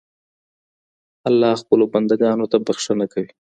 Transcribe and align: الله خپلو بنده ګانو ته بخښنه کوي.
الله 1.29 1.53
خپلو 1.61 1.85
بنده 1.93 2.15
ګانو 2.21 2.45
ته 2.51 2.57
بخښنه 2.65 3.05
کوي. 3.13 3.31